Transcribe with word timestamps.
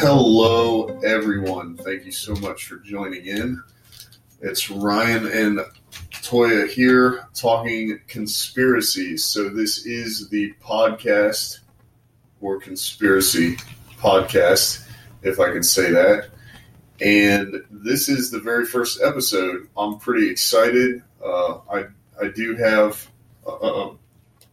Hello, 0.00 0.86
everyone. 1.00 1.76
Thank 1.76 2.04
you 2.04 2.12
so 2.12 2.32
much 2.36 2.66
for 2.66 2.76
joining 2.76 3.26
in. 3.26 3.60
It's 4.40 4.70
Ryan 4.70 5.26
and 5.26 5.58
Toya 6.12 6.68
here 6.68 7.26
talking 7.34 7.98
conspiracies. 8.06 9.24
So, 9.24 9.48
this 9.48 9.86
is 9.86 10.28
the 10.28 10.54
podcast 10.62 11.58
or 12.40 12.60
conspiracy 12.60 13.56
podcast, 13.96 14.88
if 15.22 15.40
I 15.40 15.50
can 15.50 15.64
say 15.64 15.90
that. 15.90 16.28
And 17.00 17.64
this 17.68 18.08
is 18.08 18.30
the 18.30 18.38
very 18.38 18.66
first 18.66 19.02
episode. 19.02 19.68
I'm 19.76 19.98
pretty 19.98 20.30
excited. 20.30 21.02
Uh, 21.20 21.58
I, 21.68 21.86
I 22.22 22.28
do 22.28 22.54
have 22.54 23.04
uh, 23.44 23.50
uh, 23.50 23.94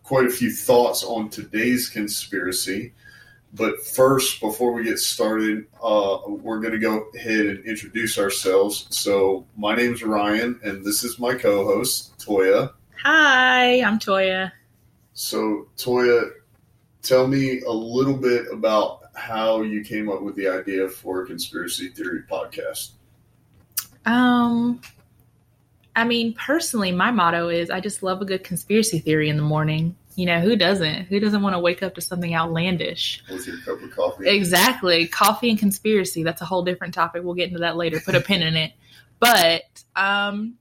quite 0.01 0.25
a 0.25 0.31
few 0.31 0.51
thoughts 0.51 1.03
on 1.03 1.29
today's 1.29 1.87
conspiracy. 1.87 2.93
But 3.55 3.85
first, 3.85 4.41
before 4.41 4.73
we 4.73 4.83
get 4.83 4.99
started, 4.99 5.65
uh, 5.81 6.17
we're 6.27 6.59
going 6.59 6.73
to 6.73 6.79
go 6.79 7.07
ahead 7.15 7.45
and 7.45 7.65
introduce 7.65 8.19
ourselves. 8.19 8.85
So, 8.89 9.45
my 9.55 9.73
name 9.75 9.93
is 9.93 10.03
Ryan, 10.03 10.59
and 10.61 10.83
this 10.83 11.05
is 11.05 11.19
my 11.19 11.35
co 11.35 11.63
host, 11.63 12.17
Toya. 12.17 12.73
Hi, 13.01 13.81
I'm 13.81 13.97
Toya. 13.97 14.51
So, 15.13 15.67
Toya, 15.77 16.31
tell 17.01 17.27
me 17.27 17.61
a 17.61 17.71
little 17.71 18.17
bit 18.17 18.47
about 18.51 19.03
how 19.15 19.61
you 19.61 19.85
came 19.85 20.09
up 20.09 20.21
with 20.21 20.35
the 20.35 20.49
idea 20.49 20.89
for 20.89 21.23
a 21.23 21.25
conspiracy 21.25 21.87
theory 21.87 22.23
podcast. 22.29 22.91
Um, 24.05 24.81
I 25.95 26.03
mean, 26.03 26.33
personally, 26.33 26.91
my 26.91 27.09
motto 27.11 27.47
is 27.47 27.69
I 27.69 27.79
just 27.79 28.03
love 28.03 28.21
a 28.21 28.25
good 28.25 28.43
conspiracy 28.43 28.99
theory 28.99 29.29
in 29.29 29.37
the 29.37 29.43
morning. 29.43 29.95
You 30.15 30.25
know, 30.25 30.39
who 30.39 30.55
doesn't? 30.55 31.05
Who 31.05 31.19
doesn't 31.19 31.41
want 31.41 31.55
to 31.55 31.59
wake 31.59 31.83
up 31.83 31.95
to 31.95 32.01
something 32.01 32.33
outlandish? 32.33 33.21
With 33.29 33.47
your 33.47 33.57
cup 33.59 33.81
of 33.81 33.91
coffee. 33.91 34.29
Exactly. 34.29 35.07
Coffee 35.07 35.49
and 35.49 35.59
conspiracy. 35.59 36.23
That's 36.23 36.41
a 36.41 36.45
whole 36.45 36.63
different 36.63 36.93
topic. 36.93 37.23
We'll 37.23 37.33
get 37.33 37.49
into 37.49 37.59
that 37.59 37.75
later. 37.75 37.99
Put 37.99 38.15
a 38.15 38.21
pin 38.21 38.41
in 38.41 38.55
it. 38.55 38.71
But 39.19 39.63
um 39.95 40.55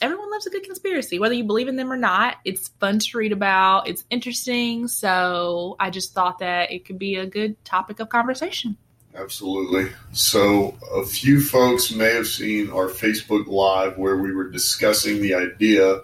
everyone 0.00 0.30
loves 0.30 0.46
a 0.46 0.50
good 0.50 0.62
conspiracy, 0.62 1.18
whether 1.18 1.34
you 1.34 1.44
believe 1.44 1.68
in 1.68 1.76
them 1.76 1.92
or 1.92 1.96
not. 1.96 2.36
It's 2.44 2.68
fun 2.80 2.98
to 2.98 3.18
read 3.18 3.32
about. 3.32 3.88
It's 3.88 4.04
interesting. 4.10 4.88
So 4.88 5.76
I 5.80 5.90
just 5.90 6.14
thought 6.14 6.38
that 6.38 6.70
it 6.70 6.84
could 6.84 6.98
be 6.98 7.16
a 7.16 7.26
good 7.26 7.62
topic 7.64 8.00
of 8.00 8.08
conversation. 8.08 8.76
Absolutely. 9.14 9.90
So, 10.12 10.76
a 10.94 11.04
few 11.04 11.40
folks 11.40 11.92
may 11.92 12.12
have 12.14 12.28
seen 12.28 12.70
our 12.70 12.86
Facebook 12.86 13.48
Live 13.48 13.98
where 13.98 14.18
we 14.18 14.32
were 14.32 14.48
discussing 14.48 15.20
the 15.20 15.34
idea 15.34 16.02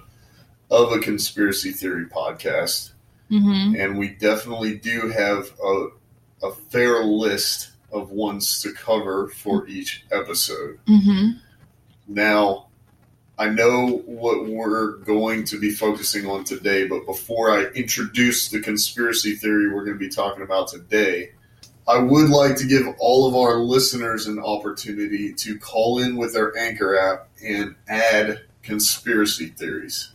of 0.70 0.92
a 0.92 0.98
conspiracy 0.98 1.70
theory 1.70 2.06
podcast. 2.06 2.90
Mm-hmm. 3.30 3.80
And 3.80 3.98
we 3.98 4.10
definitely 4.10 4.76
do 4.76 5.08
have 5.08 5.50
a, 5.62 5.86
a 6.42 6.52
fair 6.70 7.02
list 7.04 7.72
of 7.92 8.10
ones 8.10 8.60
to 8.62 8.72
cover 8.72 9.28
for 9.28 9.66
each 9.66 10.04
episode. 10.10 10.78
Mm-hmm. 10.86 11.38
Now, 12.08 12.66
I 13.38 13.48
know 13.48 14.02
what 14.06 14.46
we're 14.46 14.98
going 14.98 15.44
to 15.46 15.58
be 15.58 15.70
focusing 15.70 16.26
on 16.26 16.44
today, 16.44 16.86
but 16.86 17.06
before 17.06 17.50
I 17.50 17.64
introduce 17.64 18.48
the 18.48 18.60
conspiracy 18.60 19.34
theory 19.34 19.72
we're 19.72 19.84
going 19.84 19.98
to 19.98 20.04
be 20.04 20.08
talking 20.08 20.42
about 20.42 20.68
today, 20.68 21.32
I 21.86 21.98
would 21.98 22.30
like 22.30 22.56
to 22.56 22.66
give 22.66 22.86
all 22.98 23.26
of 23.28 23.34
our 23.34 23.56
listeners 23.56 24.26
an 24.26 24.38
opportunity 24.38 25.34
to 25.34 25.58
call 25.58 25.98
in 25.98 26.16
with 26.16 26.32
their 26.32 26.56
Anchor 26.56 26.96
app 26.96 27.28
and 27.44 27.74
add 27.88 28.40
conspiracy 28.62 29.48
theories. 29.48 30.13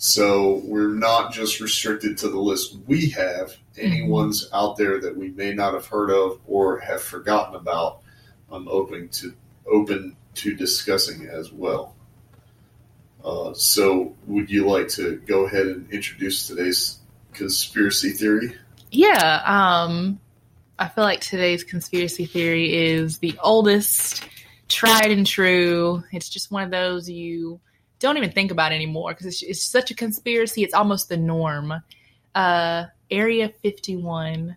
So 0.00 0.62
we're 0.64 0.94
not 0.94 1.32
just 1.32 1.58
restricted 1.58 2.18
to 2.18 2.28
the 2.28 2.38
list 2.38 2.76
we 2.86 3.10
have. 3.10 3.56
Any 3.76 4.02
Mhm. 4.02 4.48
out 4.52 4.76
there 4.76 5.00
that 5.00 5.16
we 5.16 5.30
may 5.30 5.52
not 5.52 5.74
have 5.74 5.86
heard 5.86 6.10
of 6.10 6.38
or 6.46 6.78
have 6.78 7.02
forgotten 7.02 7.56
about, 7.56 8.00
I'm 8.50 8.68
open 8.68 9.08
to 9.08 9.34
open 9.66 10.16
to 10.36 10.54
discussing 10.54 11.26
as 11.26 11.52
well. 11.52 11.96
Uh, 13.24 13.52
so, 13.54 14.14
would 14.26 14.48
you 14.48 14.68
like 14.68 14.88
to 14.88 15.16
go 15.26 15.46
ahead 15.46 15.66
and 15.66 15.90
introduce 15.90 16.46
today's 16.46 16.98
conspiracy 17.32 18.10
theory? 18.10 18.54
Yeah, 18.92 19.42
um, 19.44 20.20
I 20.78 20.88
feel 20.88 21.02
like 21.04 21.20
today's 21.20 21.64
conspiracy 21.64 22.24
theory 22.24 22.72
is 22.72 23.18
the 23.18 23.36
oldest, 23.42 24.22
tried 24.68 25.10
and 25.10 25.26
true. 25.26 26.04
It's 26.12 26.28
just 26.28 26.52
one 26.52 26.62
of 26.62 26.70
those 26.70 27.10
you 27.10 27.60
don't 27.98 28.16
even 28.16 28.30
think 28.30 28.50
about 28.50 28.72
anymore 28.72 29.12
because 29.12 29.26
it's, 29.26 29.42
it's 29.42 29.62
such 29.62 29.90
a 29.90 29.94
conspiracy. 29.94 30.62
It's 30.62 30.74
almost 30.74 31.08
the 31.08 31.16
norm. 31.16 31.82
Uh, 32.34 32.84
Area 33.10 33.52
51. 33.62 34.56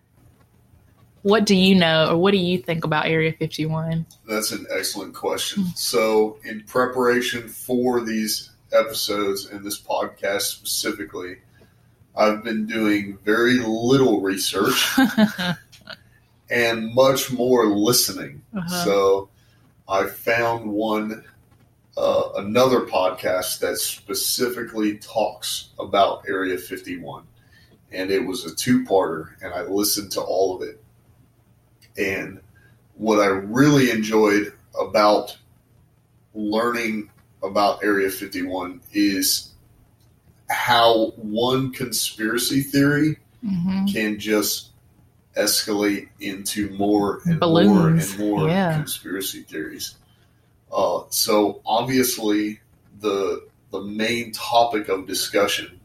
What 1.24 1.46
do 1.46 1.56
you 1.56 1.76
know, 1.76 2.12
or 2.12 2.18
what 2.18 2.32
do 2.32 2.38
you 2.38 2.58
think 2.58 2.84
about 2.84 3.06
Area 3.06 3.32
51? 3.32 4.06
That's 4.28 4.52
an 4.52 4.66
excellent 4.76 5.14
question. 5.14 5.66
So, 5.76 6.38
in 6.44 6.64
preparation 6.64 7.48
for 7.48 8.02
these 8.02 8.50
episodes 8.74 9.46
and 9.46 9.64
this 9.64 9.80
podcast 9.80 10.42
specifically, 10.42 11.38
I've 12.16 12.44
been 12.44 12.66
doing 12.66 13.20
very 13.24 13.60
little 13.60 14.22
research 14.22 14.98
and 16.50 16.94
much 16.96 17.32
more 17.32 17.68
listening. 17.68 18.42
Uh-huh. 18.56 18.84
So, 18.84 19.30
I 19.88 20.08
found 20.08 20.72
one, 20.72 21.24
uh, 21.98 22.30
another 22.38 22.82
podcast 22.82 23.60
that 23.60 23.78
specifically 23.78 24.98
talks 24.98 25.70
about 25.80 26.24
Area 26.28 26.58
51. 26.58 27.24
And 27.92 28.10
it 28.10 28.26
was 28.26 28.46
a 28.46 28.56
two 28.56 28.86
parter, 28.86 29.32
and 29.42 29.54
I 29.54 29.64
listened 29.64 30.12
to 30.14 30.22
all 30.22 30.56
of 30.56 30.62
it. 30.62 30.82
And 31.98 32.40
what 32.96 33.20
I 33.20 33.26
really 33.26 33.92
enjoyed 33.92 34.54
about 34.80 35.38
learning 36.34 37.10
about 37.44 37.84
Area 37.84 38.10
51 38.10 38.82
is 38.94 39.52
how 40.50 41.12
one 41.18 41.72
conspiracy 41.72 42.62
theory 42.62 43.18
hmm 43.44 43.86
can 43.88 44.20
just 44.20 44.70
escalate 45.36 46.10
into 46.20 46.70
more 46.72 47.22
and 47.26 47.40
Balloons, 47.40 47.68
more 47.68 47.88
and 47.90 48.20
more 48.20 48.48
yeah. 48.48 48.76
conspiracy 48.78 49.42
theories. 49.42 49.96
Uh, 50.72 51.04
so 51.10 51.62
obviously, 51.66 52.60
the 53.00 53.48
the 53.72 53.82
main 53.82 54.32
topic 54.32 54.90
of 54.90 55.08
discussion 55.08 55.80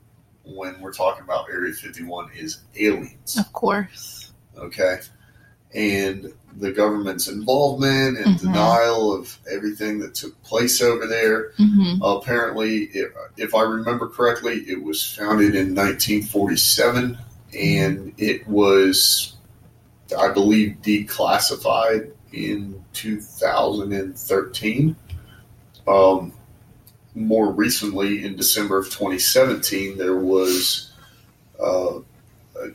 when 0.45 0.81
we're 0.81 0.93
talking 0.93 1.23
about 1.25 1.47
Area 1.51 1.73
51 1.73 2.31
is 2.37 2.59
aliens. 2.79 3.37
Of 3.39 3.53
course. 3.53 4.33
Okay, 4.57 4.99
and 5.75 6.33
the 6.59 6.73
government's 6.73 7.29
involvement 7.29 8.17
and 8.19 8.37
Mhm. 8.37 8.41
denial 8.41 9.13
of 9.13 9.39
everything 9.51 9.99
that 10.01 10.15
took 10.15 10.41
place 10.43 10.81
over 10.81 11.07
there. 11.07 11.53
hmm 11.57 11.83
apparently, 12.03 12.85
if, 12.93 13.11
if 13.39 13.55
I 13.55 13.63
remember 13.63 14.07
correctly, 14.09 14.65
it 14.69 14.83
was 14.83 15.03
founded 15.03 15.55
in 15.55 15.75
1947 15.75 17.17
and 17.59 18.13
it 18.19 18.47
was, 18.47 19.35
I 20.17 20.29
believe, 20.29 20.77
declassified 20.83 22.11
in 22.37 22.85
2013. 22.93 24.97
Um, 25.89 26.33
more 27.15 27.51
recently, 27.51 28.25
in 28.25 28.37
December 28.37 28.79
of 28.79 28.87
2017, 28.87 29.97
there 29.97 30.17
was 30.17 30.93
uh, 31.59 32.01
a, 32.61 32.69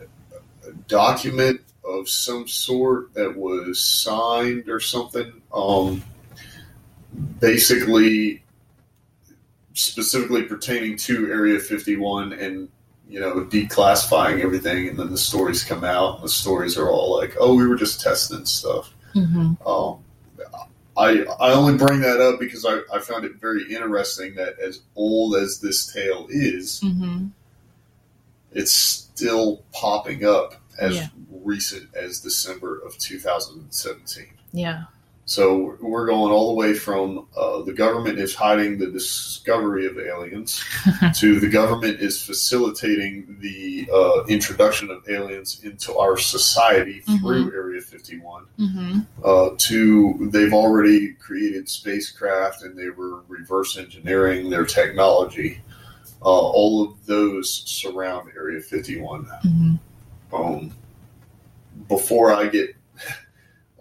a 0.68 0.74
document 0.88 1.62
of 1.84 2.10
some 2.10 2.48
sort 2.48 3.14
that 3.14 3.36
was 3.36 3.80
signed 3.80 4.68
or 4.68 4.80
something. 4.80 5.42
Um, 5.54 6.04
basically, 7.40 8.44
specifically 9.74 10.44
pertaining 10.44 10.98
to 10.98 11.32
Area 11.32 11.60
51 11.60 12.34
and 12.34 12.70
you 13.08 13.20
know 13.20 13.44
declassifying 13.44 14.42
everything, 14.42 14.88
and 14.88 14.98
then 14.98 15.12
the 15.12 15.18
stories 15.18 15.64
come 15.64 15.84
out. 15.84 16.16
And 16.16 16.24
the 16.24 16.30
stories 16.30 16.78
are 16.78 16.90
all 16.90 17.18
like, 17.18 17.36
"Oh, 17.40 17.56
we 17.56 17.68
were 17.68 17.76
just 17.76 18.02
testing 18.02 18.46
stuff." 18.46 18.94
Hmm 19.14 19.54
Um, 19.66 20.00
I 20.98 21.24
I 21.40 21.54
only 21.54 21.78
bring 21.78 22.02
that 22.02 22.20
up 22.20 22.40
because 22.40 22.66
I, 22.66 22.80
I 22.94 23.00
found 23.00 23.24
it 23.26 23.36
very 23.40 23.64
interesting 23.74 24.36
that 24.36 24.60
as 24.60 24.82
old 24.96 25.36
as 25.36 25.60
this 25.60 25.92
tale 25.92 26.28
is, 26.30 26.80
hmm 26.82 27.28
it's 28.54 28.72
still 28.74 29.64
popping 29.72 30.26
up 30.26 30.56
as 30.78 30.96
Yeah. 30.96 31.08
recent 31.32 31.88
as 31.96 32.20
December 32.20 32.80
of 32.80 32.98
2017. 32.98 34.26
Yeah. 34.52 34.84
So 35.32 35.78
we're 35.80 36.08
going 36.08 36.34
all 36.34 36.50
the 36.50 36.56
way 36.56 36.74
from 36.74 37.26
uh, 37.38 37.62
the 37.62 37.72
government 37.72 38.20
is 38.20 38.36
hiding 38.36 38.78
the 38.78 38.88
discovery 38.88 39.86
of 39.86 39.98
aliens 39.98 40.62
to 41.16 41.40
the 41.40 41.48
government 41.48 42.02
is 42.02 42.22
facilitating 42.22 43.38
the 43.40 43.90
uh, 43.94 44.26
introduction 44.26 44.92
of 44.92 45.08
aliens 45.08 45.62
into 45.64 45.96
our 45.96 46.18
society 46.18 47.00
through 47.00 47.54
Area 47.54 47.80
51 47.80 48.44
hmm 48.58 49.00
uh, 49.24 49.52
to 49.58 50.30
they've 50.34 50.54
already 50.54 51.14
created 51.14 51.70
spacecraft 51.70 52.64
and 52.64 52.78
they 52.78 52.90
were 52.90 53.22
reverse 53.30 53.78
engineering 53.78 54.50
their 54.50 54.66
technology. 54.66 55.62
Uh, 56.22 56.26
all 56.26 56.84
of 56.84 57.06
those 57.06 57.64
surround 57.66 58.30
Area 58.36 58.60
51. 58.60 59.24
hmm 59.44 59.76
Um, 60.34 60.74
before 61.88 62.34
I 62.34 62.48
get 62.48 62.76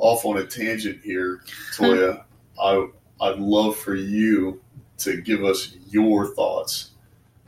off 0.00 0.25
on 0.25 0.38
a 0.38 0.47
tangent 0.47 1.00
here, 1.02 1.43
Toya. 1.76 2.25
I 2.61 2.87
I'd 3.20 3.38
love 3.38 3.76
for 3.76 3.94
you 3.94 4.61
to 4.99 5.20
give 5.20 5.44
us 5.44 5.75
your 5.91 6.35
thoughts 6.35 6.91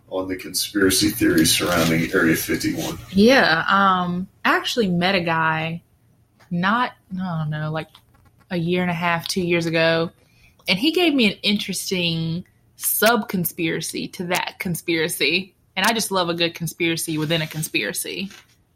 on 0.08 0.28
the 0.28 0.36
conspiracy 0.36 1.08
theories 1.08 1.50
surrounding 1.50 2.12
Area 2.12 2.36
51. 2.36 2.98
Yeah, 3.10 3.64
um, 3.68 4.28
I 4.44 4.56
actually 4.56 4.88
met 4.88 5.14
a 5.14 5.20
guy 5.20 5.82
not 6.50 6.92
I 7.18 7.38
don't 7.38 7.50
know, 7.50 7.72
like 7.72 7.88
a 8.50 8.56
year 8.56 8.82
and 8.82 8.90
a 8.90 8.94
half, 8.94 9.26
two 9.26 9.42
years 9.42 9.66
ago, 9.66 10.10
and 10.68 10.78
he 10.78 10.92
gave 10.92 11.14
me 11.14 11.32
an 11.32 11.38
interesting 11.42 12.44
sub 12.76 13.28
conspiracy 13.28 14.08
to 14.08 14.24
that 14.24 14.56
conspiracy. 14.58 15.54
And 15.74 15.86
I 15.86 15.94
just 15.94 16.10
love 16.10 16.28
a 16.28 16.34
good 16.34 16.54
conspiracy 16.54 17.16
within 17.16 17.40
a 17.40 17.46
conspiracy, 17.46 18.30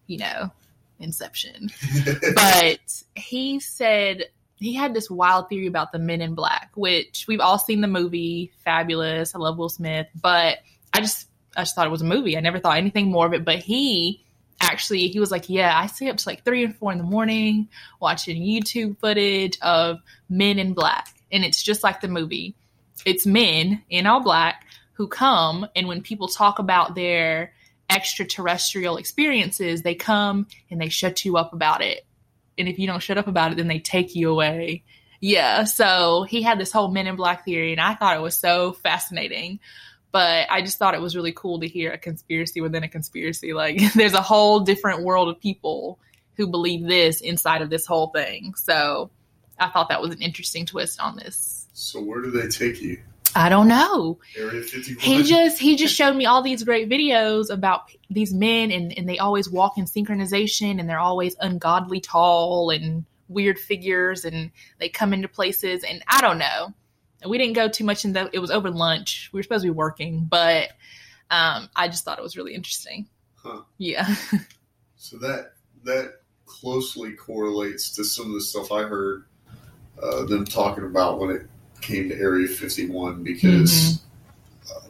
you 0.07 0.19
know, 0.19 0.51
Inception. 0.99 1.71
but 2.35 3.03
he 3.15 3.61
said 3.61 4.25
he 4.57 4.75
had 4.75 4.95
this 4.95 5.11
wild 5.11 5.49
theory 5.49 5.67
about 5.67 5.93
the 5.93 5.99
Men 5.99 6.23
in 6.23 6.35
Black, 6.35 6.71
which 6.75 7.27
we've 7.29 7.41
all 7.41 7.59
seen 7.59 7.81
the 7.81 7.89
movie, 7.89 8.53
fabulous. 8.65 9.35
I 9.35 9.39
love 9.39 9.59
Will 9.59 9.69
Smith, 9.69 10.07
but 10.21 10.59
I 10.93 11.01
just 11.01 11.29
I 11.57 11.63
just 11.63 11.75
thought 11.75 11.87
it 11.87 11.91
was 11.91 12.03
a 12.03 12.07
movie. 12.07 12.37
I 12.37 12.41
never 12.41 12.59
thought 12.59 12.77
anything 12.77 13.11
more 13.11 13.27
of 13.27 13.35
it. 13.35 13.45
But 13.45 13.59
he 13.59 14.25
actually 14.61 15.09
he 15.09 15.21
was 15.21 15.31
like, 15.31 15.49
Yeah, 15.49 15.79
I 15.79 15.87
stay 15.87 16.09
up 16.09 16.17
to 16.17 16.29
like 16.29 16.45
three 16.45 16.65
and 16.65 16.77
four 16.77 16.93
in 16.93 16.99
the 16.99 17.05
morning 17.05 17.69
watching 18.01 18.43
YouTube 18.43 18.99
footage 18.99 19.59
of 19.61 19.99
Men 20.29 20.59
in 20.59 20.73
Black. 20.73 21.09
And 21.31 21.45
it's 21.45 21.63
just 21.63 21.83
like 21.83 22.01
the 22.01 22.09
movie. 22.09 22.55
It's 23.05 23.27
men 23.27 23.83
in 23.91 24.07
all 24.07 24.21
black 24.21 24.65
who 24.95 25.07
come 25.07 25.67
and 25.77 25.87
when 25.87 26.01
people 26.01 26.29
talk 26.29 26.59
about 26.59 26.95
their 26.95 27.53
extraterrestrial 27.89 28.97
experiences, 28.97 29.83
they 29.83 29.95
come 29.95 30.47
and 30.71 30.81
they 30.81 30.89
shut 30.89 31.25
you 31.25 31.37
up 31.37 31.53
about 31.53 31.83
it. 31.83 32.07
And 32.59 32.69
if 32.69 32.79
you 32.79 32.87
don't 32.87 33.03
shut 33.03 33.19
up 33.19 33.29
about 33.29 33.53
it, 33.53 33.57
then 33.57 33.69
they 33.69 33.79
take 33.79 34.15
you 34.15 34.31
away. 34.31 34.83
Yeah, 35.21 35.65
so 35.65 36.25
he 36.29 36.43
had 36.43 36.59
this 36.59 36.73
whole 36.73 36.89
Men 36.89 37.07
in 37.07 37.17
Black 37.17 37.45
theory, 37.45 37.73
and 37.73 37.81
I 37.81 37.95
thought 37.95 38.17
it 38.17 38.23
was 38.23 38.37
so 38.37 38.73
fascinating. 38.73 39.61
But 40.13 40.47
I 40.51 40.63
just 40.63 40.79
thought 40.79 40.95
it 40.95 41.01
was 41.01 41.17
really 41.17 41.33
cool 41.33 41.61
to 41.61 41.67
hear 41.67 41.93
a 41.93 41.99
conspiracy 41.99 42.61
within 42.61 42.83
a 42.83 42.89
conspiracy. 42.89 43.53
Like, 43.55 43.93
there's 43.95 44.15
a 44.15 44.23
whole 44.23 44.61
different 44.61 45.03
world 45.03 45.29
of 45.29 45.41
people 45.41 45.99
who 46.37 46.47
believe 46.47 46.87
this 46.87 47.21
inside 47.21 47.63
of 47.63 47.71
this 47.71 47.87
whole 47.87 48.09
thing. 48.09 48.55
So 48.55 49.11
I 49.59 49.69
thought 49.69 49.89
that 49.89 50.03
was 50.03 50.15
an 50.15 50.23
interesting 50.23 50.67
twist 50.67 51.01
on 51.01 51.17
this. 51.17 51.69
So, 51.73 52.03
where 52.03 52.23
do 52.23 52.31
they 52.31 52.49
take 52.49 52.81
you? 52.81 53.01
I 53.37 53.51
don't 53.51 53.69
know. 53.69 54.19
He 54.99 55.23
just 55.23 55.59
he 55.59 55.77
just 55.77 55.95
showed 55.95 56.17
me 56.17 56.25
all 56.25 56.43
these 56.43 56.65
great 56.65 56.89
videos 56.89 57.51
about 57.51 57.91
these 58.09 58.33
men 58.33 58.71
and 58.71 58.97
and 58.97 59.07
they 59.07 59.19
always 59.19 59.49
walk 59.49 59.77
in 59.77 59.85
synchronization 59.85 60.81
and 60.81 60.89
they're 60.89 60.99
always 60.99 61.37
ungodly 61.41 62.01
tall 62.01 62.71
and 62.71 63.05
weird 63.29 63.59
figures 63.59 64.25
and 64.25 64.51
they 64.79 64.89
come 64.89 65.13
into 65.13 65.29
places 65.29 65.85
and 65.85 66.03
I 66.09 66.23
don't 66.23 66.39
know. 66.39 66.73
We 67.29 67.39
didn't 67.39 67.55
go 67.55 67.69
too 67.69 67.85
much 67.85 68.05
in 68.07 68.15
the 68.15 68.31
it 68.33 68.39
was 68.39 68.51
over 68.51 68.71
lunch. 68.71 69.29
We 69.33 69.39
were 69.39 69.43
supposed 69.43 69.65
to 69.65 69.71
be 69.71 69.77
working, 69.77 70.25
but 70.25 70.71
um 71.31 71.69
I 71.77 71.89
just 71.89 72.05
thought 72.05 72.19
it 72.19 72.23
was 72.23 72.39
really 72.39 72.55
interesting. 72.55 73.07
Huh. 73.37 73.63
Yeah. 73.77 74.15
So 74.99 75.19
that 75.19 75.53
that 75.85 76.15
closely 76.47 77.13
correlates 77.13 77.91
to 77.97 78.03
some 78.03 78.27
of 78.27 78.33
the 78.33 78.41
stuff 78.41 78.73
I 78.73 78.85
heard 78.85 79.27
uh, 80.03 80.25
them 80.25 80.45
talking 80.45 80.85
about 80.85 81.21
when 81.21 81.31
it 81.31 81.43
came 81.87 82.09
to 82.09 82.17
Area 82.19 82.49
51 82.49 83.23
because 83.23 84.01
uh, 84.75 84.89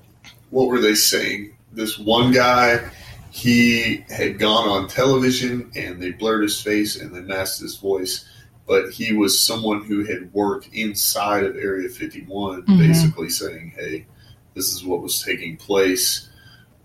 what 0.51 0.69
were 0.69 0.81
they 0.81 0.95
saying? 0.95 1.55
This 1.73 1.99
one 1.99 2.33
guy, 2.33 2.89
he 3.31 4.05
had 4.09 4.39
gone 4.39 4.69
on 4.69 4.89
television 4.89 5.71
and 5.77 6.03
they 6.03 6.13
blurred 6.13 6.43
his 6.43 6.61
face 6.61 6.97
and 7.01 7.15
they 7.15 7.21
masked 7.21 7.61
his 7.61 7.77
voice, 7.77 8.25
but 8.67 8.91
he 8.91 9.13
was 9.13 9.39
someone 9.39 9.85
who 9.85 10.05
had 10.05 10.33
worked 10.33 10.69
inside 10.73 11.45
of 11.45 11.57
Area 11.57 11.89
51, 11.89 12.63
Mhm. 12.63 12.79
basically 12.79 13.29
saying, 13.29 13.73
hey, 13.77 14.07
this 14.55 14.73
is 14.73 14.85
what 14.85 15.03
was 15.03 15.23
taking 15.23 15.57
place. 15.57 16.29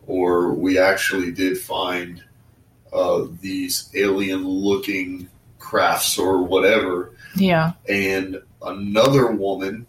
Or 0.07 0.53
we 0.53 0.77
actually 0.77 1.31
did 1.31 1.57
find 1.57 2.21
uh, 2.91 3.27
these 3.39 3.89
alien 3.95 4.45
looking 4.45 5.29
crafts 5.59 6.17
or 6.17 6.43
whatever. 6.43 7.13
Yeah. 7.37 7.71
And 7.87 8.41
another 8.61 9.31
woman 9.31 9.85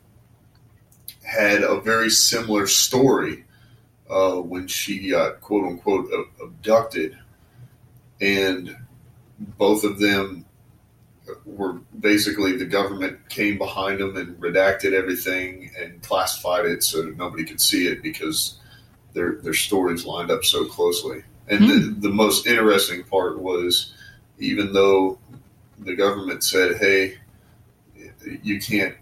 had 1.33 1.63
a 1.63 1.81
very 1.81 2.11
similar 2.11 2.67
story 2.67 3.45
uh, 4.11 4.37
when 4.37 4.69
she 4.69 5.11
got 5.11 5.41
quote 5.41 5.65
unquote 5.65 6.11
abducted. 6.43 7.19
And 8.21 8.77
both 9.39 9.85
of 9.85 9.99
them 9.99 10.45
were 11.45 11.75
basically 11.99 12.57
the 12.57 12.67
government 12.67 13.29
came 13.29 13.57
behind 13.57 14.01
them 14.01 14.17
and 14.17 14.39
redacted 14.39 14.93
everything 14.93 15.71
and 15.81 16.03
classified 16.03 16.67
it 16.67 16.83
so 16.83 17.03
that 17.03 17.17
nobody 17.17 17.45
could 17.45 17.61
see 17.61 17.87
it 17.87 18.03
because 18.03 18.59
their 19.15 19.37
their 19.37 19.55
stories 19.55 20.05
lined 20.05 20.31
up 20.31 20.45
so 20.45 20.67
closely. 20.67 21.23
And 21.49 21.69
the, 21.69 22.09
the 22.09 22.15
most 22.15 22.47
interesting 22.47 23.05
part 23.05 23.39
was 23.41 23.93
even 24.39 24.73
though 24.73 25.19
the 25.79 25.97
government 25.97 26.45
said, 26.45 26.77
"Hey, 26.77 27.19
you 28.43 28.61
can't 28.61 28.95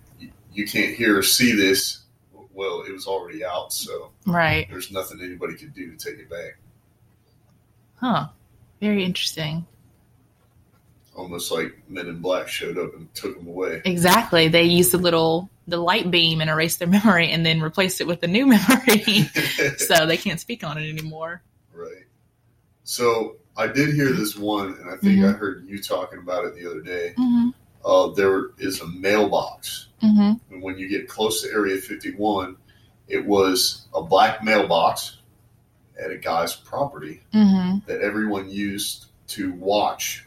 you 0.52 0.66
can't 0.66 0.94
hear 0.94 1.18
or 1.18 1.22
see 1.22 1.52
this," 1.52 2.00
well, 2.52 2.82
it 2.82 2.92
was 2.92 3.06
already 3.06 3.44
out, 3.44 3.72
so 3.72 4.10
Right. 4.26 4.68
there's 4.70 4.90
nothing 4.90 5.20
anybody 5.22 5.54
could 5.54 5.74
do 5.74 5.94
to 5.94 5.96
take 5.96 6.18
it 6.20 6.28
back. 6.30 6.58
Huh. 7.96 8.28
Very 8.80 9.04
interesting. 9.04 9.66
Almost 11.14 11.50
like 11.50 11.76
Men 11.88 12.06
in 12.06 12.20
Black 12.20 12.48
showed 12.48 12.78
up 12.78 12.94
and 12.94 13.12
took 13.14 13.36
them 13.36 13.46
away. 13.46 13.82
Exactly. 13.84 14.48
They 14.48 14.62
used 14.64 14.92
the 14.92 14.98
little 14.98 15.50
the 15.68 15.76
light 15.76 16.10
beam 16.10 16.40
and 16.40 16.48
erased 16.50 16.78
their 16.78 16.88
memory 16.98 17.30
and 17.30 17.44
then 17.44 17.60
replaced 17.60 18.00
it 18.00 18.06
with 18.06 18.22
a 18.22 18.26
new 18.26 18.46
memory. 18.46 19.02
so 19.76 20.06
they 20.06 20.16
can't 20.16 20.40
speak 20.40 20.64
on 20.64 20.78
it 20.78 20.88
anymore. 20.88 21.42
Right. 21.74 22.04
So 22.84 23.36
I 23.56 23.66
did 23.66 23.94
hear 23.94 24.12
this 24.12 24.36
one, 24.36 24.72
and 24.80 24.90
I 24.90 24.96
think 24.96 25.22
I 25.24 25.32
heard 25.32 25.66
you 25.66 25.82
talking 25.82 26.18
about 26.18 26.44
it 26.46 26.54
the 26.54 26.68
other 26.70 26.80
day. 26.80 27.12
Mm-hmm. 27.18 27.50
Uh, 27.84 28.08
there 28.10 28.50
is 28.58 28.80
a 28.80 28.86
mailbox, 28.86 29.86
Mm-hmm. 30.02 30.54
and 30.54 30.62
when 30.62 30.78
you 30.78 30.88
get 30.88 31.08
close 31.08 31.42
to 31.42 31.50
Area 31.52 31.76
51, 31.76 32.56
it 33.08 33.24
was 33.26 33.86
a 33.94 34.02
black 34.02 34.42
mailbox 34.42 35.18
at 36.02 36.10
a 36.10 36.16
guy's 36.16 36.54
property 36.56 37.22
Mm-hmm. 37.34 37.86
that 37.86 38.00
everyone 38.00 38.48
used 38.50 39.06
to 39.28 39.52
watch, 39.54 40.26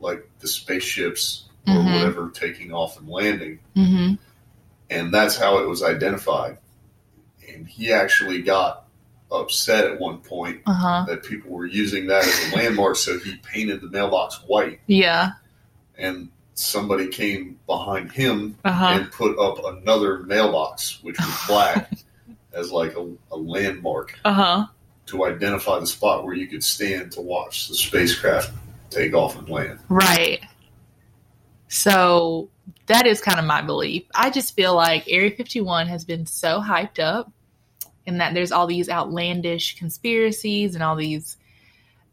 like 0.00 0.28
the 0.40 0.48
spaceships 0.48 1.44
or 1.66 1.74
Mhm. 1.74 1.94
whatever 1.94 2.30
taking 2.30 2.72
off 2.72 2.98
and 2.98 3.08
landing, 3.08 3.58
Mm-hmm. 3.76 4.14
and 4.90 5.14
that's 5.14 5.36
how 5.36 5.58
it 5.58 5.68
was 5.68 5.82
identified. 5.82 6.58
And 7.48 7.66
he 7.66 7.92
actually 7.92 8.42
got 8.42 8.86
upset 9.32 9.84
at 9.84 9.98
one 10.00 10.18
point 10.18 10.60
Uh-huh. 10.66 11.04
that 11.08 11.22
people 11.24 11.50
were 11.50 11.66
using 11.66 12.06
that 12.08 12.24
as 12.26 12.52
a 12.52 12.56
landmark, 12.56 12.96
so 12.96 13.18
he 13.18 13.36
painted 13.36 13.80
the 13.80 13.88
mailbox 13.90 14.40
white. 14.46 14.80
Yeah. 14.86 15.32
And 15.96 16.28
somebody 16.54 17.08
came 17.08 17.58
behind 17.66 18.10
him 18.12 18.56
Uh-huh. 18.64 18.86
and 19.00 19.10
put 19.12 19.38
up 19.38 19.64
another 19.64 20.20
mailbox, 20.20 21.02
which 21.02 21.18
was 21.18 21.40
black, 21.48 21.90
as 22.52 22.70
like 22.72 22.96
a, 22.96 23.10
a 23.32 23.36
landmark 23.36 24.18
Uh-huh. 24.24 24.66
to 25.06 25.24
identify 25.26 25.78
the 25.80 25.86
spot 25.86 26.24
where 26.24 26.34
you 26.34 26.46
could 26.46 26.62
stand 26.64 27.12
to 27.12 27.20
watch 27.20 27.68
the 27.68 27.74
spacecraft 27.74 28.52
take 28.90 29.14
off 29.14 29.36
and 29.38 29.48
land. 29.48 29.78
Right. 29.88 30.40
So 31.68 32.48
that 32.86 33.06
is 33.06 33.20
kind 33.20 33.38
of 33.38 33.44
my 33.44 33.62
belief. 33.62 34.04
I 34.14 34.30
just 34.30 34.54
feel 34.54 34.74
like 34.74 35.04
Area 35.08 35.30
51 35.30 35.88
has 35.88 36.04
been 36.04 36.26
so 36.26 36.60
hyped 36.60 37.00
up 37.00 37.32
and 38.06 38.20
that 38.20 38.34
there's 38.34 38.52
all 38.52 38.66
these 38.66 38.88
outlandish 38.88 39.76
conspiracies 39.78 40.74
and 40.74 40.84
all 40.84 40.94
these 40.94 41.36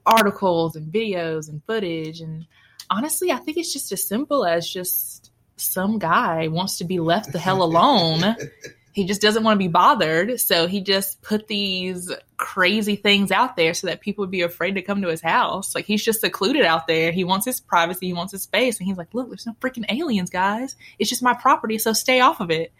articles 0.05 0.75
and 0.75 0.91
videos 0.91 1.49
and 1.49 1.61
footage. 1.65 2.21
And 2.21 2.45
honestly, 2.91 3.31
I 3.31 3.37
think 3.37 3.57
it's 3.57 3.73
just 3.73 3.91
as 3.91 4.03
simple 4.03 4.45
as 4.45 4.69
just 4.69 5.31
some 5.55 5.97
guy 5.97 6.47
wants 6.49 6.77
to 6.79 6.83
be 6.83 6.99
left 6.99 7.31
the 7.31 7.39
hell 7.39 7.63
alone. 7.63 8.35
he 8.93 9.05
just 9.05 9.21
doesn't 9.21 9.43
want 9.43 9.55
to 9.55 9.63
be 9.63 9.69
bothered. 9.69 10.39
So 10.39 10.67
he 10.67 10.81
just 10.81 11.21
put 11.21 11.47
these 11.47 12.11
crazy 12.37 12.97
things 12.97 13.31
out 13.31 13.55
there 13.55 13.73
so 13.73 13.87
that 13.87 14.01
people 14.01 14.23
would 14.23 14.31
be 14.31 14.41
afraid 14.41 14.75
to 14.75 14.81
come 14.81 15.01
to 15.01 15.07
his 15.07 15.21
house. 15.21 15.73
Like 15.73 15.85
he's 15.85 16.03
just 16.03 16.19
secluded 16.19 16.65
out 16.65 16.87
there. 16.87 17.11
He 17.11 17.23
wants 17.23 17.45
his 17.45 17.59
privacy, 17.61 18.07
he 18.07 18.13
wants 18.13 18.33
his 18.33 18.43
space. 18.43 18.77
And 18.79 18.87
he's 18.87 18.97
like, 18.97 19.13
look, 19.13 19.29
there's 19.29 19.47
no 19.47 19.55
freaking 19.61 19.85
aliens, 19.89 20.29
guys. 20.29 20.75
It's 20.99 21.09
just 21.09 21.23
my 21.23 21.33
property. 21.33 21.77
So 21.77 21.93
stay 21.93 22.19
off 22.19 22.41
of 22.41 22.51
it. 22.51 22.73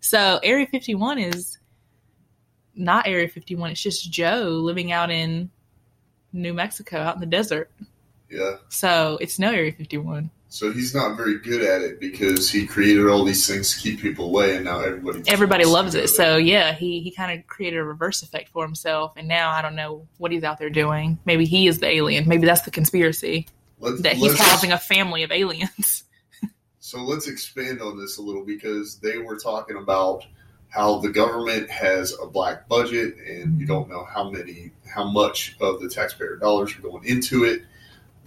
So 0.00 0.38
Area 0.42 0.66
51 0.66 1.18
is 1.18 1.58
not 2.76 3.08
Area 3.08 3.28
51. 3.28 3.72
It's 3.72 3.82
just 3.82 4.10
Joe 4.12 4.60
living 4.62 4.92
out 4.92 5.10
in 5.10 5.50
New 6.32 6.54
Mexico, 6.54 6.98
out 6.98 7.16
in 7.16 7.20
the 7.20 7.26
desert. 7.26 7.72
Yeah. 8.30 8.56
So 8.68 9.18
it's 9.20 9.38
no 9.38 9.50
Area 9.50 9.72
51. 9.72 10.30
So 10.50 10.72
he's 10.72 10.94
not 10.94 11.16
very 11.16 11.38
good 11.38 11.62
at 11.62 11.82
it 11.82 12.00
because 12.00 12.50
he 12.50 12.66
created 12.66 13.06
all 13.06 13.22
these 13.24 13.46
things 13.46 13.74
to 13.74 13.80
keep 13.80 14.00
people 14.00 14.26
away, 14.26 14.56
and 14.56 14.64
now 14.64 14.80
everybody 14.80 15.22
Everybody 15.26 15.64
loves 15.66 15.94
it. 15.94 16.08
So 16.08 16.38
yeah, 16.38 16.72
he 16.72 17.00
he 17.00 17.10
kind 17.10 17.38
of 17.38 17.46
created 17.46 17.78
a 17.78 17.84
reverse 17.84 18.22
effect 18.22 18.48
for 18.48 18.64
himself, 18.64 19.12
and 19.16 19.28
now 19.28 19.50
I 19.50 19.60
don't 19.60 19.76
know 19.76 20.08
what 20.16 20.32
he's 20.32 20.44
out 20.44 20.58
there 20.58 20.70
doing. 20.70 21.18
Maybe 21.26 21.44
he 21.44 21.66
is 21.66 21.80
the 21.80 21.86
alien. 21.86 22.26
Maybe 22.26 22.46
that's 22.46 22.62
the 22.62 22.70
conspiracy 22.70 23.46
Let's- 23.78 24.00
that 24.02 24.16
he's 24.16 24.38
housing 24.38 24.72
a 24.72 24.78
family 24.78 25.22
of 25.22 25.32
aliens. 25.32 26.04
So 26.80 27.00
let's 27.02 27.28
expand 27.28 27.82
on 27.82 27.98
this 27.98 28.16
a 28.16 28.22
little 28.22 28.46
because 28.46 28.98
they 29.00 29.18
were 29.18 29.36
talking 29.36 29.76
about 29.76 30.24
how 30.70 31.00
the 31.00 31.10
government 31.10 31.68
has 31.68 32.16
a 32.18 32.26
black 32.26 32.66
budget 32.66 33.14
and 33.18 33.60
you 33.60 33.66
don't 33.66 33.90
know 33.90 34.06
how 34.06 34.30
many 34.30 34.72
how 34.86 35.04
much 35.04 35.54
of 35.60 35.80
the 35.82 35.88
taxpayer 35.90 36.36
dollars 36.36 36.74
are 36.74 36.80
going 36.80 37.04
into 37.04 37.44
it 37.44 37.62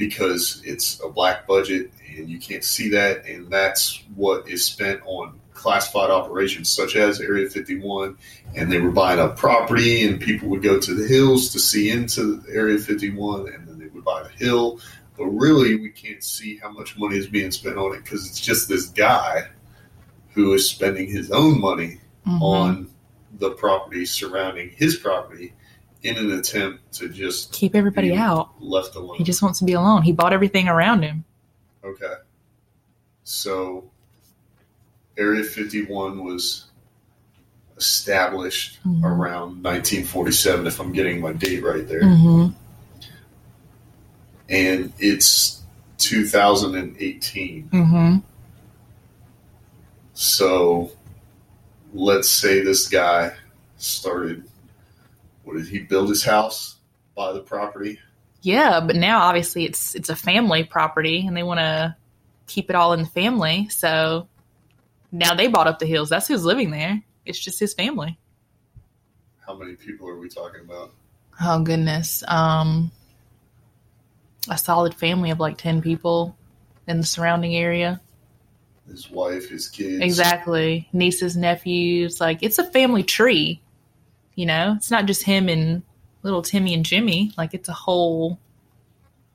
because 0.08 0.62
it's 0.65 1.00
a 1.03 1.08
black 1.10 1.46
budget 1.48 1.91
and 2.17 2.27
you 2.29 2.39
can't 2.39 2.63
see 2.63 2.89
that. 2.89 3.25
And 3.25 3.50
that's 3.51 4.03
what 4.15 4.50
is 4.50 4.65
spent 4.65 5.01
on 5.05 5.39
classified 5.53 6.10
operations 6.10 6.70
such 6.70 6.96
as 6.96 7.22
area 7.22 7.48
51 7.48 8.17
and 8.55 8.72
they 8.72 8.79
were 8.79 8.89
buying 8.91 9.20
up 9.20 9.38
property 9.38 10.03
and 10.03 10.20
people 10.20 10.50
would 10.50 10.63
go 10.63 10.79
to 10.79 10.93
the 10.96 11.08
hills 11.08 11.51
to 11.51 11.60
see 11.60 11.91
into 11.91 12.43
area 12.51 12.79
51 12.79 13.48
and 13.53 13.67
then 13.67 13.77
they 13.77 13.86
would 13.88 14.03
buy 14.03 14.24
the 14.24 14.29
hill. 14.43 14.79
But 15.17 15.25
really 15.27 15.75
we 15.75 15.89
can't 15.91 16.24
see 16.24 16.58
how 16.58 16.72
much 16.72 16.98
money 16.98 17.17
is 17.17 17.27
being 17.27 17.51
spent 17.51 17.77
on 17.77 17.93
it 17.96 18.03
because 18.03 18.27
it's 18.27 18.39
just 18.41 18.67
this 18.67 18.88
guy 18.88 19.50
who 20.34 20.51
is 20.53 20.67
spending 20.67 21.08
his 21.08 21.29
own 21.29 21.60
money 21.62 22.00
Mhm. 22.25 22.41
on 22.41 22.89
the 23.38 23.51
property 23.51 24.05
surrounding 24.05 24.70
his 24.75 24.96
property 24.96 25.53
in 26.03 26.17
an 26.17 26.31
attempt 26.31 26.91
to 26.93 27.10
just 27.10 27.51
keep 27.53 27.75
everybody 27.75 28.13
out. 28.15 28.50
left 28.60 28.96
alone. 28.96 29.17
He 29.17 29.24
just 29.24 29.41
wants 29.41 29.60
to 29.60 29.65
be 29.65 29.74
alone. 29.74 30.01
He 30.03 30.12
bought 30.12 30.34
everything 30.34 30.67
around 30.67 31.03
him. 31.03 31.24
okay. 31.84 32.13
So 33.24 33.89
Area 35.17 35.43
51 35.43 36.24
was 36.24 36.65
established 37.77 38.79
Mhm. 38.86 39.03
around 39.03 39.62
1947 39.63 40.65
if 40.67 40.79
I'm 40.79 40.91
getting 40.91 41.22
my 41.22 41.34
date 41.34 41.63
right 41.63 41.88
there. 41.88 42.03
hmm 42.08 42.48
And 44.50 44.91
it's 45.00 45.62
2018. 46.00 47.67
hmm 47.70 48.17
So 50.13 50.91
let's 51.93 52.29
say 52.29 52.62
this 52.63 52.88
guy 52.88 53.34
started 53.77 54.43
what 55.51 55.58
did 55.58 55.67
he 55.67 55.79
build 55.79 56.08
his 56.08 56.24
house, 56.24 56.77
buy 57.13 57.34
the 57.34 57.41
property? 57.41 58.00
Yeah, 58.41 58.79
but 58.79 58.96
now 58.96 59.20
obviously 59.20 59.65
it's 59.65 59.96
it's 59.96 60.10
a 60.10 60.15
family 60.15 60.63
property, 60.63 61.25
and 61.27 61.36
they 61.36 61.43
want 61.43 61.60
to 61.60 61.96
keep 62.48 62.70
it 62.70 62.75
all 62.75 62.93
in 62.93 63.01
the 63.01 63.10
family. 63.10 63.67
So 63.70 64.29
now 65.12 65.36
they 65.36 65.48
bought 65.48 65.67
up 65.67 65.79
the 65.79 65.86
hills. 65.86 66.10
That's 66.10 66.27
who's 66.27 66.46
living 66.46 66.72
there. 66.72 67.03
It's 67.25 67.38
just 67.38 67.60
his 67.60 67.74
family. 67.74 68.17
How 69.46 69.55
many 69.55 69.75
people 69.75 70.08
are 70.08 70.17
we 70.17 70.29
talking 70.29 70.62
about? 70.62 70.93
Oh 71.41 71.62
goodness. 71.62 72.24
Um, 72.29 72.91
a 74.50 74.58
solid 74.58 74.96
family 74.96 75.31
of 75.31 75.39
like 75.41 75.58
ten 75.58 75.81
people 75.81 76.36
in 76.88 76.98
the 77.01 77.05
surrounding 77.05 77.58
area. 77.58 78.00
His 78.88 79.12
wife, 79.12 79.50
his 79.50 79.67
kids. 79.67 80.01
Exactly. 80.01 80.88
Nieces, 80.93 81.36
nephews. 81.36 82.22
Like 82.22 82.41
it's 82.41 82.58
a 82.58 82.63
family 82.63 83.03
tree. 83.03 83.62
You 84.36 84.46
know, 84.46 84.74
it's 84.78 84.92
not 84.92 85.06
just 85.06 85.24
him 85.24 85.50
and 85.50 85.84
little 86.24 86.42
Timmy 86.42 86.74
and 86.74 86.86
Jimmy. 86.86 87.32
Like 87.38 87.54
it's 87.54 87.70
a 87.70 87.74
whole 87.74 88.40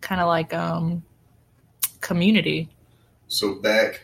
kind 0.00 0.20
of 0.20 0.26
like 0.26 0.54
um 0.54 1.02
community. 2.00 2.68
So 3.28 3.56
back, 3.56 4.02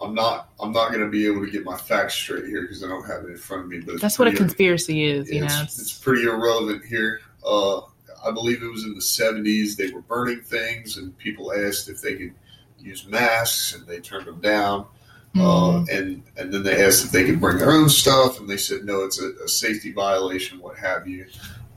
I'm 0.00 0.14
not. 0.14 0.50
I'm 0.60 0.72
not 0.72 0.88
going 0.90 1.02
to 1.02 1.08
be 1.08 1.26
able 1.26 1.44
to 1.44 1.50
get 1.50 1.64
my 1.64 1.76
facts 1.76 2.14
straight 2.14 2.46
here 2.46 2.62
because 2.62 2.84
I 2.84 2.88
don't 2.88 3.04
have 3.06 3.24
it 3.24 3.30
in 3.30 3.36
front 3.36 3.64
of 3.64 3.68
me. 3.68 3.80
But 3.80 4.00
That's 4.00 4.18
what 4.18 4.28
a 4.28 4.32
conspiracy 4.32 5.04
is. 5.04 5.30
You 5.30 5.44
it's, 5.44 5.54
know, 5.56 5.62
it's 5.62 5.80
it's, 5.80 5.98
pretty 5.98 6.22
irrelevant 6.22 6.84
here. 6.84 7.20
Uh, 7.44 7.78
I 8.24 8.30
believe 8.32 8.62
it 8.62 8.70
was 8.70 8.84
in 8.84 8.94
the 8.94 9.00
70s. 9.00 9.76
They 9.76 9.90
were 9.90 10.02
burning 10.02 10.40
things, 10.40 10.98
and 10.98 11.16
people 11.18 11.52
asked 11.52 11.88
if 11.88 12.00
they 12.00 12.14
could 12.14 12.34
use 12.78 13.06
masks, 13.06 13.74
and 13.74 13.86
they 13.86 14.00
turned 14.00 14.26
them 14.26 14.40
down. 14.40 14.86
Uh, 15.40 15.84
and 15.90 16.22
and 16.36 16.52
then 16.52 16.62
they 16.62 16.84
asked 16.84 17.04
if 17.04 17.10
they 17.10 17.24
could 17.24 17.40
bring 17.40 17.58
their 17.58 17.72
own 17.72 17.88
stuff, 17.88 18.38
and 18.40 18.48
they 18.48 18.56
said 18.56 18.84
no, 18.84 19.04
it's 19.04 19.20
a, 19.20 19.32
a 19.44 19.48
safety 19.48 19.92
violation, 19.92 20.60
what 20.60 20.76
have 20.78 21.06
you. 21.06 21.26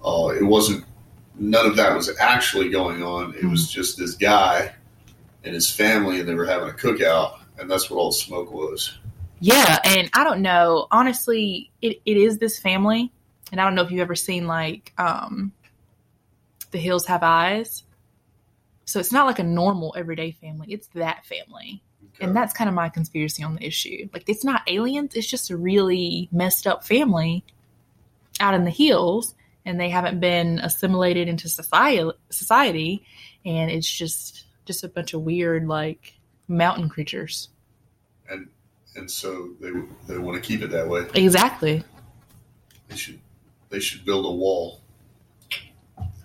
Uh, 0.03 0.29
it 0.29 0.43
wasn't. 0.43 0.85
None 1.35 1.65
of 1.65 1.75
that 1.77 1.95
was 1.95 2.15
actually 2.19 2.69
going 2.69 3.01
on. 3.03 3.33
It 3.35 3.45
was 3.45 3.71
just 3.71 3.97
this 3.97 4.15
guy 4.15 4.73
and 5.43 5.53
his 5.55 5.69
family, 5.71 6.19
and 6.19 6.29
they 6.29 6.35
were 6.35 6.45
having 6.45 6.69
a 6.69 6.73
cookout, 6.73 7.39
and 7.57 7.69
that's 7.69 7.89
what 7.89 7.97
all 7.97 8.11
the 8.11 8.17
smoke 8.17 8.51
was. 8.51 8.97
yeah, 9.39 9.79
and 9.85 10.09
I 10.13 10.23
don't 10.23 10.41
know. 10.41 10.87
Honestly, 10.91 11.71
it, 11.81 12.01
it 12.05 12.17
is 12.17 12.37
this 12.37 12.59
family, 12.59 13.11
and 13.51 13.59
I 13.59 13.63
don't 13.63 13.75
know 13.75 13.81
if 13.81 13.91
you've 13.91 14.01
ever 14.01 14.15
seen 14.15 14.45
like 14.45 14.93
um, 14.97 15.51
The 16.71 16.77
Hills 16.77 17.07
Have 17.07 17.23
Eyes. 17.23 17.83
So 18.85 18.99
it's 18.99 19.11
not 19.11 19.25
like 19.25 19.39
a 19.39 19.43
normal 19.43 19.93
everyday 19.97 20.31
family. 20.31 20.67
It's 20.69 20.87
that 20.95 21.25
family. 21.25 21.81
And 22.21 22.35
that's 22.35 22.53
kind 22.53 22.67
of 22.69 22.73
my 22.75 22.89
conspiracy 22.89 23.43
on 23.43 23.55
the 23.55 23.65
issue. 23.65 24.07
Like, 24.13 24.23
it's 24.27 24.43
not 24.43 24.61
aliens, 24.67 25.15
it's 25.15 25.27
just 25.27 25.49
a 25.49 25.57
really 25.57 26.29
messed 26.31 26.67
up 26.67 26.85
family 26.85 27.43
out 28.39 28.53
in 28.53 28.63
the 28.63 28.71
hills, 28.71 29.35
and 29.65 29.79
they 29.79 29.89
haven't 29.89 30.19
been 30.19 30.59
assimilated 30.59 31.27
into 31.27 31.49
society, 31.49 32.11
society 32.29 33.05
and 33.45 33.71
it's 33.71 33.89
just 33.89 34.45
just 34.65 34.83
a 34.83 34.87
bunch 34.87 35.13
of 35.13 35.21
weird, 35.21 35.67
like, 35.67 36.13
mountain 36.47 36.87
creatures. 36.89 37.49
and 38.29 38.47
and 38.95 39.09
so 39.09 39.49
they 39.59 39.71
they 40.07 40.17
want 40.17 40.41
to 40.41 40.47
keep 40.47 40.61
it 40.61 40.69
that 40.71 40.87
way. 40.87 41.05
Exactly. 41.13 41.83
They 42.89 42.95
should 42.95 43.19
they 43.69 43.79
should 43.79 44.05
build 44.05 44.25
a 44.25 44.31
wall. 44.31 44.81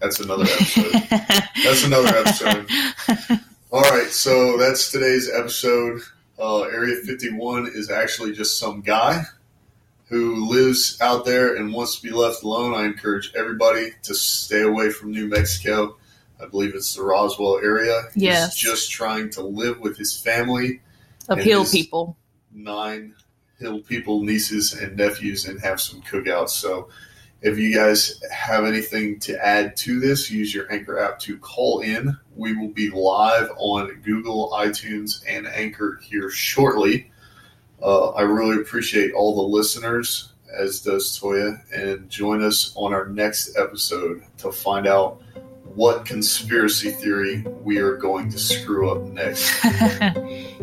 That's 0.00 0.20
another 0.20 0.44
episode. 0.44 0.92
That's 1.64 1.84
another 1.84 2.08
episode. 2.08 2.68
All 3.72 3.82
right, 3.82 4.10
so 4.10 4.56
that's 4.56 4.92
today's 4.92 5.28
episode. 5.30 6.00
Uh, 6.38 6.62
Area 6.62 6.96
51 6.96 7.66
is 7.74 7.90
actually 7.90 8.32
just 8.32 8.58
some 8.60 8.80
guy 8.80 9.24
who 10.08 10.48
lives 10.48 10.98
out 11.00 11.24
there 11.24 11.56
and 11.56 11.72
wants 11.72 11.96
to 11.96 12.02
be 12.02 12.12
left 12.12 12.44
alone. 12.44 12.74
I 12.74 12.84
encourage 12.84 13.32
everybody 13.34 13.90
to 14.04 14.14
stay 14.14 14.62
away 14.62 14.90
from 14.90 15.10
New 15.10 15.28
Mexico. 15.28 15.96
I 16.40 16.46
believe 16.46 16.74
it's 16.76 16.94
the 16.94 17.02
Roswell 17.02 17.58
area. 17.58 18.02
Yes. 18.14 18.54
He's 18.54 18.62
just 18.70 18.92
trying 18.92 19.30
to 19.30 19.42
live 19.42 19.80
with 19.80 19.96
his 19.98 20.16
family, 20.16 20.80
of 21.28 21.38
hill 21.38 21.64
people. 21.66 22.16
nine 22.52 23.14
hill 23.58 23.80
people, 23.80 24.22
nieces 24.22 24.74
and 24.74 24.96
nephews, 24.96 25.46
and 25.46 25.60
have 25.60 25.80
some 25.80 26.02
cookouts. 26.02 26.50
So 26.50 26.88
if 27.46 27.56
you 27.58 27.72
guys 27.72 28.20
have 28.32 28.64
anything 28.64 29.20
to 29.20 29.44
add 29.44 29.76
to 29.76 30.00
this, 30.00 30.32
use 30.32 30.52
your 30.52 30.70
Anchor 30.72 30.98
app 30.98 31.20
to 31.20 31.38
call 31.38 31.78
in. 31.78 32.18
We 32.34 32.56
will 32.56 32.70
be 32.70 32.90
live 32.90 33.48
on 33.56 34.00
Google, 34.02 34.50
iTunes, 34.50 35.22
and 35.28 35.46
Anchor 35.46 36.00
here 36.02 36.28
shortly. 36.28 37.08
Uh, 37.80 38.08
I 38.10 38.22
really 38.22 38.56
appreciate 38.56 39.12
all 39.12 39.36
the 39.36 39.56
listeners, 39.56 40.32
as 40.52 40.80
does 40.80 41.16
Toya, 41.20 41.60
and 41.72 42.10
join 42.10 42.42
us 42.42 42.72
on 42.74 42.92
our 42.92 43.06
next 43.06 43.56
episode 43.56 44.24
to 44.38 44.50
find 44.50 44.88
out 44.88 45.22
what 45.76 46.04
conspiracy 46.04 46.90
theory 46.90 47.44
we 47.62 47.78
are 47.78 47.96
going 47.96 48.28
to 48.30 48.40
screw 48.40 48.90
up 48.90 49.02
next. 49.12 49.54